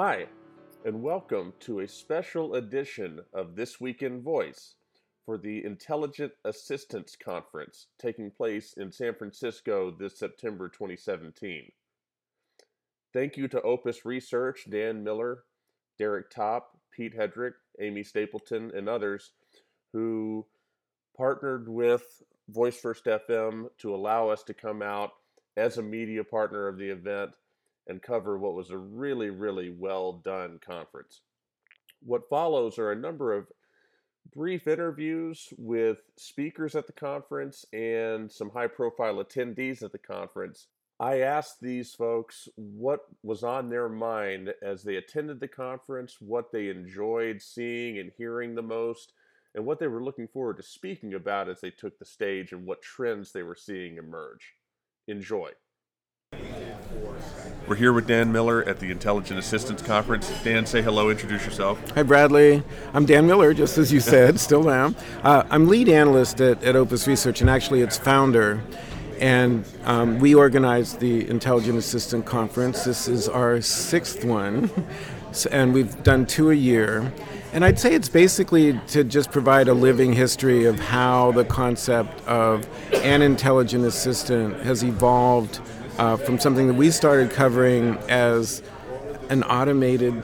[0.00, 0.26] Hi,
[0.84, 4.76] and welcome to a special edition of This Week in Voice
[5.26, 11.72] for the Intelligent Assistants Conference taking place in San Francisco this September 2017.
[13.12, 15.42] Thank you to Opus Research, Dan Miller,
[15.98, 19.32] Derek Top, Pete Hedrick, Amy Stapleton, and others
[19.92, 20.46] who
[21.16, 25.10] partnered with Voice First FM to allow us to come out
[25.56, 27.32] as a media partner of the event
[27.88, 31.22] and cover what was a really, really well done conference.
[32.00, 33.48] What follows are a number of
[34.34, 40.66] brief interviews with speakers at the conference and some high profile attendees at the conference.
[41.00, 46.50] I asked these folks what was on their mind as they attended the conference, what
[46.52, 49.12] they enjoyed seeing and hearing the most,
[49.54, 52.66] and what they were looking forward to speaking about as they took the stage and
[52.66, 54.54] what trends they were seeing emerge.
[55.06, 55.50] Enjoy.
[57.68, 60.32] We're here with Dan Miller at the Intelligent Assistants Conference.
[60.42, 61.78] Dan, say hello, introduce yourself.
[61.90, 62.62] Hi, Bradley.
[62.94, 64.96] I'm Dan Miller, just as you said, still am.
[65.22, 68.62] Uh, I'm lead analyst at, at Opus Research and actually its founder.
[69.20, 72.84] And um, we organized the Intelligent Assistant Conference.
[72.84, 74.70] This is our sixth one,
[75.50, 77.12] and we've done two a year.
[77.52, 82.26] And I'd say it's basically to just provide a living history of how the concept
[82.26, 85.60] of an intelligent assistant has evolved
[85.98, 88.62] uh, from something that we started covering as
[89.28, 90.22] an automated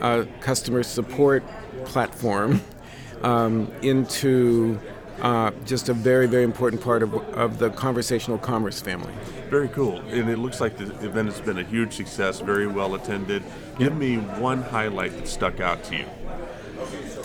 [0.00, 1.42] uh, customer support
[1.84, 2.60] platform
[3.22, 4.78] um, into
[5.22, 9.12] uh, just a very, very important part of, of the conversational commerce family.
[9.48, 9.98] Very cool.
[10.00, 13.42] And it looks like the event has been a huge success, very well attended.
[13.78, 16.04] Give me one highlight that stuck out to you.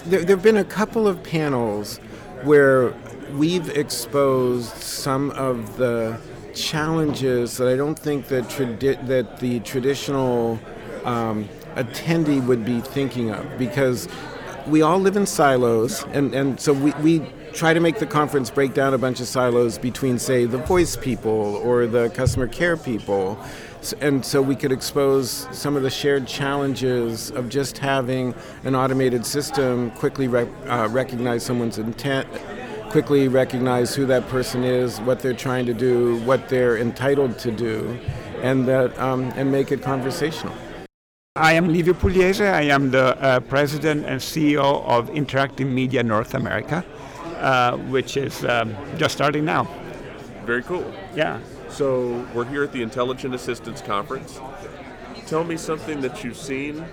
[0.05, 1.97] There, there have been a couple of panels
[2.43, 2.93] where
[3.33, 6.19] we've exposed some of the
[6.53, 10.59] challenges that I don't think that tradi- that the traditional
[11.03, 14.07] um, attendee would be thinking of because
[14.67, 18.49] we all live in silos, and, and so we, we try to make the conference
[18.49, 22.77] break down a bunch of silos between, say, the voice people or the customer care
[22.77, 23.37] people.
[24.01, 28.35] And so we could expose some of the shared challenges of just having
[28.65, 32.27] an automated system quickly rec- uh, recognize someone's intent
[32.89, 37.51] quickly recognize who that person is, what they're trying to do, what they're entitled to
[37.51, 37.97] do,
[38.41, 40.53] and that um, and make it conversational.
[41.35, 42.51] I am Livio Pugliese.
[42.51, 46.83] I am the uh, president and CEO of Interactive Media North America,
[47.37, 49.67] uh, which is um, just starting now.
[50.45, 50.91] Very cool.
[51.15, 51.39] Yeah.
[51.69, 54.41] So we're here at the Intelligent Assistants Conference.
[55.27, 56.83] Tell me something that you've seen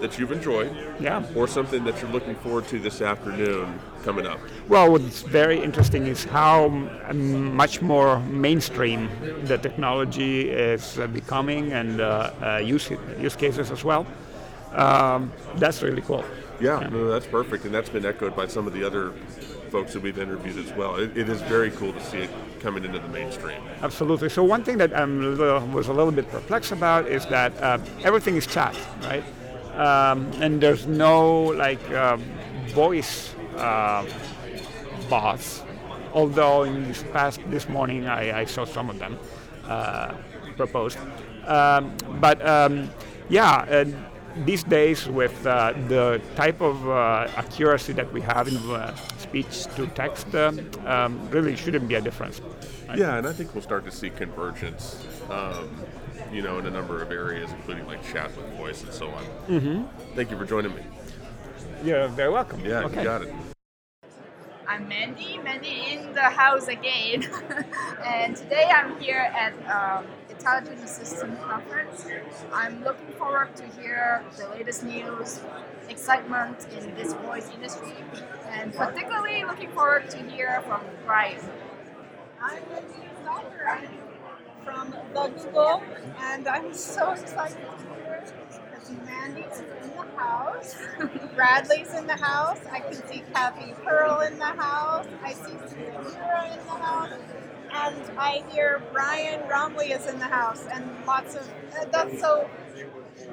[0.00, 4.38] that you've enjoyed, yeah, or something that you're looking forward to this afternoon coming up?
[4.68, 9.08] Well, what's very interesting is how much more mainstream
[9.44, 14.06] the technology is uh, becoming and uh, uh, use use cases as well.
[14.72, 16.24] Um, that's really cool.
[16.60, 16.88] Yeah, yeah.
[16.88, 19.12] No, that's perfect, and that's been echoed by some of the other
[19.70, 20.96] folks that we've interviewed as well.
[20.96, 22.30] it, it is very cool to see it
[22.60, 23.60] coming into the mainstream.
[23.82, 24.28] Absolutely.
[24.28, 28.36] So one thing that I was a little bit perplexed about is that uh, everything
[28.36, 29.24] is chat, right?
[29.76, 32.16] Um, and there's no like uh,
[32.68, 34.04] voice uh,
[35.08, 35.62] bots.
[36.12, 39.18] Although in this past this morning I, I saw some of them
[39.64, 40.14] uh,
[40.56, 40.98] proposed,
[41.46, 42.90] um, but um,
[43.28, 43.84] yeah.
[44.44, 49.64] these days, with uh, the type of uh, accuracy that we have in uh, speech
[49.76, 52.40] to text, um, really shouldn't be a difference.
[52.88, 52.98] Right?
[52.98, 55.70] Yeah, and I think we'll start to see convergence um,
[56.32, 59.24] you know, in a number of areas, including like chat with voice and so on.
[59.48, 60.14] Mm-hmm.
[60.14, 60.82] Thank you for joining me.
[61.84, 62.64] You're very welcome.
[62.64, 62.98] Yeah, okay.
[62.98, 63.34] you got it.
[64.68, 67.30] I'm Mandy, Mandy in the house again.
[68.04, 72.04] and today I'm here at um, Intelligent Assistant Conference.
[72.52, 75.40] I'm looking forward to hear the latest news,
[75.88, 77.94] excitement in this voice industry,
[78.48, 81.40] and particularly looking forward to hear from Brian.
[82.42, 84.05] I'm Nandini Stocker
[84.66, 85.82] from the Google,
[86.20, 88.24] and I'm so excited to be here
[88.72, 90.74] because Mandy's in the house,
[91.36, 96.58] Bradley's in the house, I can see Cathy Pearl in the house, I see Samira
[96.58, 97.12] in the house,
[97.72, 101.48] and I hear Brian Roemmele is in the house, and lots of
[101.80, 102.50] uh, that's so.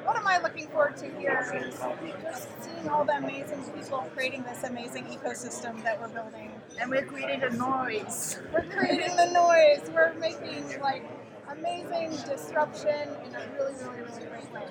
[0.06, 1.76] What am I looking forward to here is
[2.24, 6.52] just seeing all the amazing people creating this amazing ecosystem that we're building.
[6.80, 8.40] And we're creating the noise.
[8.54, 9.90] We're creating the noise.
[9.94, 11.04] We're making like
[11.50, 14.68] amazing disruption in a really, really, really great way.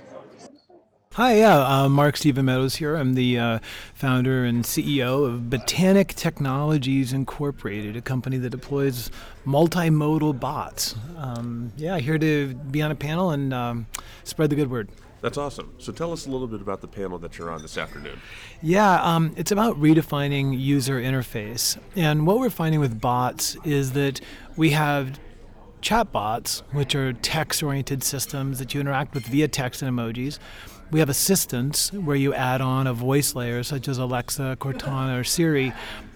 [1.14, 2.96] Hi, yeah, uh, Mark Stephen Meadows here.
[2.96, 3.58] I'm the uh,
[3.92, 9.10] founder and CEO of Botanic Technologies Incorporated, a company that deploys
[9.44, 10.94] multimodal bots.
[11.18, 13.86] Um, yeah, here to be on a panel and um,
[14.24, 14.88] spread the good word.
[15.20, 15.74] That's awesome.
[15.78, 18.18] So tell us a little bit about the panel that you're on this afternoon.
[18.62, 21.78] Yeah, um, it's about redefining user interface.
[21.94, 24.20] And what we're finding with bots is that
[24.56, 25.20] we have
[25.82, 30.38] chatbots, which are text oriented systems that you interact with via text and emojis.
[30.90, 35.24] We have assistants where you add on a voice layer such as Alexa, Cortana, or
[35.24, 35.72] Siri.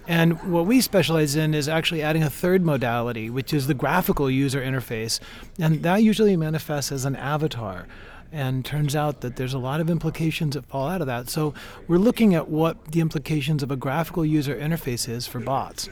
[0.07, 4.29] And what we specialize in is actually adding a third modality, which is the graphical
[4.31, 5.19] user interface.
[5.59, 7.87] And that usually manifests as an avatar.
[8.31, 11.29] And turns out that there's a lot of implications that fall out of that.
[11.29, 11.53] So
[11.87, 15.89] we're looking at what the implications of a graphical user interface is for bots.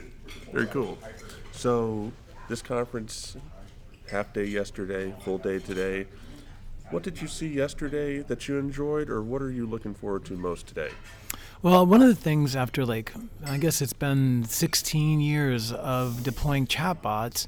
[0.52, 0.96] Very cool.
[1.52, 2.12] So
[2.48, 3.36] this conference,
[4.10, 6.06] half day yesterday, full day today.
[6.90, 10.34] What did you see yesterday that you enjoyed, or what are you looking forward to
[10.34, 10.90] most today?
[11.62, 13.12] Well, one of the things after like,
[13.44, 17.46] I guess it's been 16 years of deploying chatbots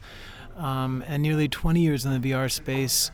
[0.57, 3.13] um, and nearly 20 years in the VR space,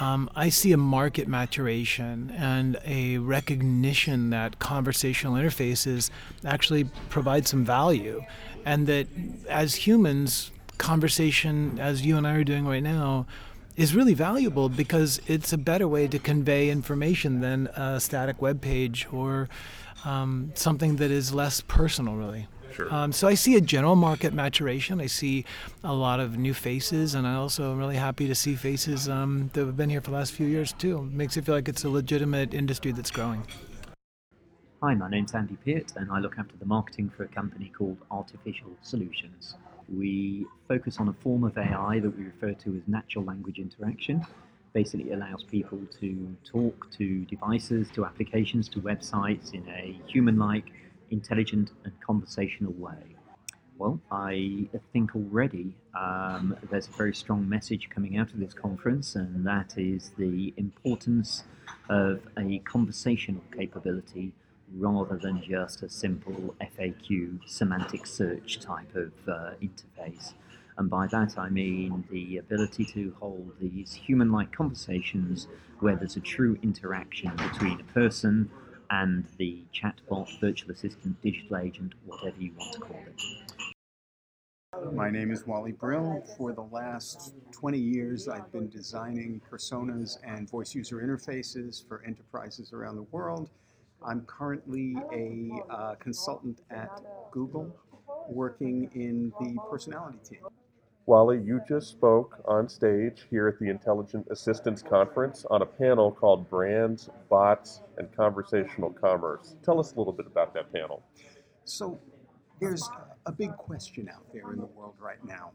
[0.00, 6.10] um, I see a market maturation and a recognition that conversational interfaces
[6.44, 8.24] actually provide some value,
[8.64, 9.06] and that
[9.48, 10.50] as humans,
[10.82, 13.24] conversation, as you and I are doing right now,
[13.76, 18.60] is really valuable because it's a better way to convey information than a static web
[18.60, 19.48] page or
[20.04, 22.48] um, something that is less personal, really.
[22.72, 22.92] Sure.
[22.92, 25.00] Um, so I see a general market maturation.
[25.00, 25.44] I see
[25.84, 29.50] a lot of new faces, and I also am really happy to see faces um,
[29.52, 30.98] that have been here for the last few years too.
[30.98, 33.46] It makes it feel like it's a legitimate industry that's growing.
[34.82, 37.98] Hi, my name's Andy Peart, and I look after the marketing for a company called
[38.10, 39.54] Artificial Solutions.
[39.96, 44.24] We focus on a form of AI that we refer to as natural language interaction.
[44.72, 50.38] Basically, it allows people to talk to devices, to applications, to websites in a human
[50.38, 50.72] like,
[51.10, 53.16] intelligent, and conversational way.
[53.76, 59.14] Well, I think already um, there's a very strong message coming out of this conference,
[59.16, 61.44] and that is the importance
[61.90, 64.32] of a conversational capability
[64.76, 70.34] rather than just a simple FAQ semantic search type of uh, interface.
[70.78, 75.48] And by that I mean the ability to hold these human like conversations
[75.80, 78.50] where there's a true interaction between a person
[78.90, 83.22] and the chatbot, virtual assistant, digital agent, whatever you want to call it.
[84.92, 86.22] My name is Wally Brill.
[86.36, 92.72] For the last 20 years, I've been designing personas and voice user interfaces for enterprises
[92.72, 93.50] around the world.
[94.06, 96.90] I'm currently a uh, consultant at
[97.30, 97.74] Google
[98.28, 100.40] working in the personality team.
[101.06, 106.12] Wally, you just spoke on stage here at the Intelligent Assistants Conference on a panel
[106.12, 109.56] called Brands, Bots, and Conversational Commerce.
[109.64, 111.02] Tell us a little bit about that panel.
[111.64, 111.98] So,
[112.60, 112.88] there's
[113.26, 115.50] a big question out there in the world right now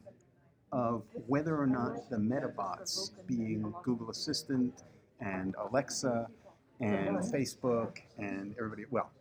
[0.73, 4.83] of whether or not the metabots, being Google Assistant
[5.21, 6.27] and Alexa
[6.79, 9.11] and Facebook and everybody, well,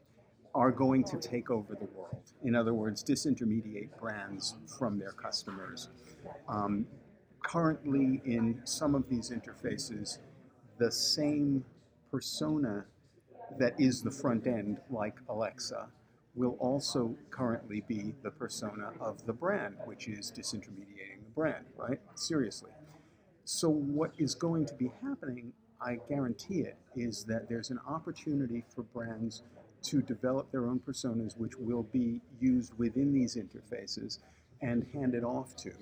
[0.55, 2.23] are going to take over the world.
[2.43, 5.89] In other words, disintermediate brands from their customers.
[6.49, 6.87] Um,
[7.45, 10.19] currently, in some of these interfaces,
[10.79, 11.65] the same
[12.11, 12.85] persona
[13.59, 15.89] that is the front end, like Alexa,
[16.35, 21.99] will also currently be the persona of the brand, which is disintermediating the brand, right?
[22.15, 22.71] Seriously.
[23.45, 28.65] So, what is going to be happening, I guarantee it, is that there's an opportunity
[28.75, 29.43] for brands
[29.85, 34.19] to develop their own personas, which will be used within these interfaces
[34.63, 35.73] and handed off to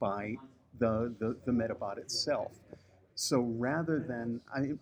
[0.00, 0.36] by
[0.78, 2.52] the, the, the Metabot itself.
[3.14, 4.72] So rather than, I,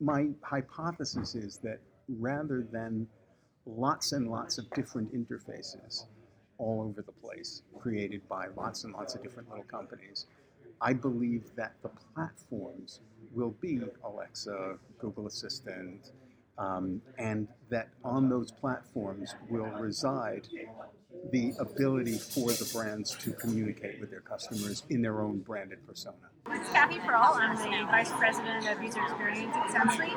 [0.00, 3.08] my hypothesis is that rather than
[3.66, 6.04] lots and lots of different interfaces
[6.58, 10.26] all over the place, created by lots and lots of different little companies,
[10.80, 13.00] I believe that the platforms
[13.32, 16.10] will be Alexa, Google Assistant,
[16.58, 20.48] um, and that on those platforms will reside
[21.30, 26.16] the ability for the brands to communicate with their customers in their own branded persona.
[26.50, 27.32] It's Cathy Pearl.
[27.34, 30.12] I'm the Vice President of User Experience at Sensely.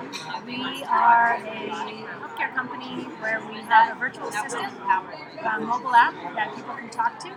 [0.45, 6.53] We are a healthcare company where we have a virtual assistant, a mobile app that
[6.55, 7.29] people can talk to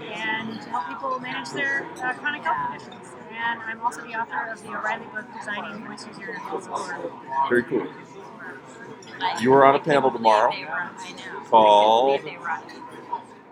[0.00, 3.14] and to help people manage their uh, chronic health conditions.
[3.30, 7.48] And I'm also the author of the O'Reilly book, Designing Voice User Interfaces.
[7.48, 7.86] Very cool.
[9.40, 10.52] You are on a panel tomorrow
[11.46, 12.20] called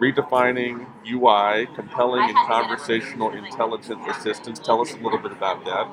[0.00, 4.58] Redefining UI, Compelling and Conversational Intelligent Assistance.
[4.58, 5.86] Tell us a little bit about that.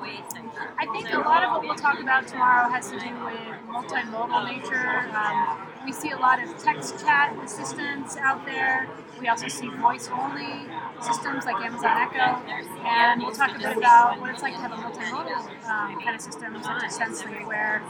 [0.78, 4.44] I think a lot of what we'll talk about tomorrow has to do with multimodal
[4.50, 8.88] nature, um, we see a lot of text chat assistants out there.
[9.20, 10.66] We also see voice only
[11.00, 12.42] systems like Amazon Echo.
[12.84, 16.14] And we'll talk a bit about what it's like to have a multimodal um, kind
[16.14, 17.82] of system such as Sensely, where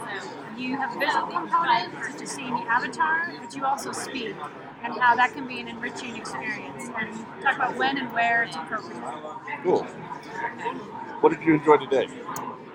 [0.57, 4.35] you have a visual component, such as seeing the avatar, but you also speak,
[4.83, 6.89] and how that can be an enriching experience.
[6.97, 9.01] And talk about when and where it's appropriate.
[9.63, 9.83] Cool.
[11.21, 12.07] What did you enjoy today?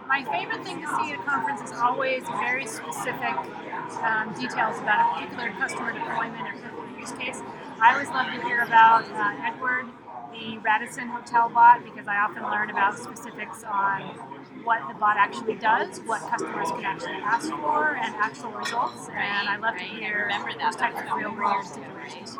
[0.09, 3.37] My favorite thing to see at a conference is always very specific
[4.03, 7.43] um, details about a particular customer deployment or particular use case.
[7.81, 9.87] I always love to hear about uh, Edward,
[10.33, 14.19] the Radisson Hotel bot, because I often learn about specifics on
[14.69, 19.09] what the bot actually does, what customers can actually ask for, and actual results.
[19.09, 22.37] And I love to hear those types of real world situations.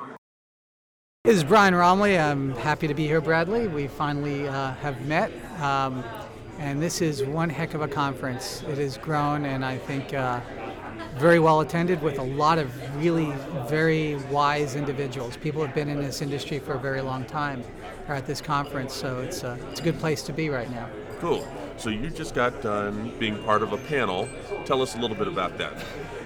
[1.25, 2.21] This is Brian Roemmele.
[2.23, 3.67] I'm happy to be here, Bradley.
[3.67, 5.33] We finally uh, have met.
[5.63, 6.05] Um,
[6.59, 8.63] and this is one heck of a conference.
[8.69, 10.41] It has grown, and I think uh,
[11.17, 12.71] very well attended with a lot of
[13.03, 13.33] really
[13.69, 15.39] very wise individuals.
[15.39, 17.65] People have been in this industry for a very long time
[18.07, 20.91] are at this conference, so it's a, it's a good place to be right now.
[21.21, 21.47] Cool.
[21.79, 24.29] So you just got done being part of a panel.
[24.65, 25.73] Tell us a little bit about that.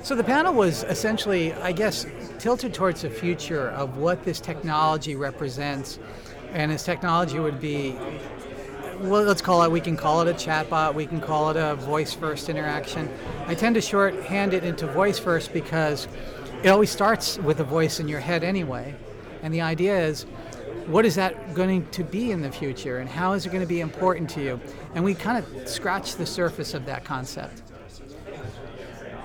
[0.02, 2.06] So the panel was essentially, I guess,
[2.38, 5.98] tilted towards the future of what this technology represents.
[6.52, 7.96] And this technology would be
[9.02, 11.74] well, let's call it, we can call it a chatbot, we can call it a
[11.74, 13.10] voice first interaction.
[13.46, 16.06] I tend to shorthand it into voice first because
[16.62, 18.94] it always starts with a voice in your head anyway.
[19.42, 20.24] And the idea is,
[20.86, 23.68] what is that going to be in the future and how is it going to
[23.68, 24.60] be important to you?
[24.94, 27.60] And we kind of scratch the surface of that concept.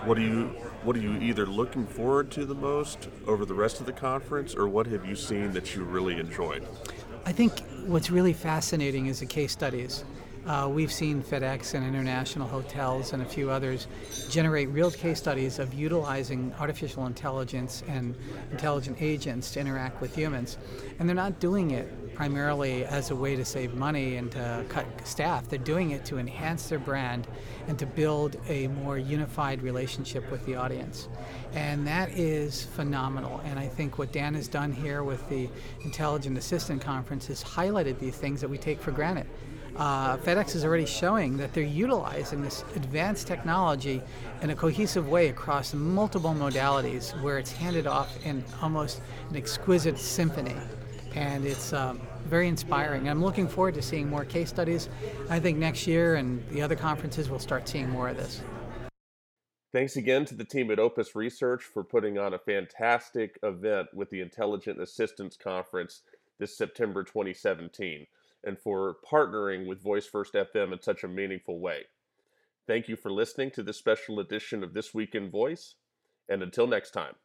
[0.05, 3.81] What are you what are you either looking forward to the most over the rest
[3.81, 6.65] of the conference or what have you seen that you really enjoyed?
[7.25, 10.05] I think what's really fascinating is the case studies.
[10.47, 13.87] Uh, we've seen FedEx and international hotels and a few others
[14.29, 18.15] generate real case studies of utilizing artificial intelligence and
[18.49, 20.57] intelligent agents to interact with humans.
[20.99, 24.85] And they're not doing it primarily as a way to save money and to cut
[25.05, 25.49] staff.
[25.49, 27.27] They're doing it to enhance their brand
[27.67, 31.09] and to build a more unified relationship with the audience.
[31.51, 33.41] And that is phenomenal.
[33.43, 35.49] And I think what Dan has done here with the
[35.83, 39.27] Intelligent Assistant Conference has highlighted these things that we take for granted
[39.77, 44.01] uh, FedEx is already showing that they're utilizing this advanced technology
[44.41, 49.99] in a cohesive way across multiple modalities where it's handed off in almost an exquisite
[49.99, 50.55] symphony.
[51.13, 53.07] And it's um, very inspiring.
[53.07, 54.89] I'm looking forward to seeing more case studies.
[55.29, 58.41] I think next year and the other conferences we'll start seeing more of this.
[59.73, 64.09] Thanks again to the team at Opus Research for putting on a fantastic event with
[64.09, 66.01] the Intelligent Assistants Conference
[66.39, 68.07] this September 2017
[68.43, 71.83] and for partnering with Voice First FM in such a meaningful way.
[72.67, 75.75] Thank you for listening to this special edition of This Week in Voice,
[76.29, 77.15] and until next time.